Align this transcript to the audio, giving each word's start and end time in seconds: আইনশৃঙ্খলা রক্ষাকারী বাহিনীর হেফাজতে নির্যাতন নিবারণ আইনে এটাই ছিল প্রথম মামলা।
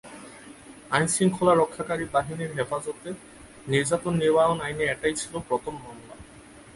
আইনশৃঙ্খলা 0.91 1.53
রক্ষাকারী 1.55 2.05
বাহিনীর 2.15 2.51
হেফাজতে 2.57 3.09
নির্যাতন 3.67 4.13
নিবারণ 4.21 4.57
আইনে 4.65 4.83
এটাই 4.93 5.15
ছিল 5.15 5.33
প্রথম 5.49 5.73
মামলা। 5.85 6.15